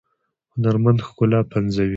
[0.53, 1.89] هنرمند ښکلا پنځوي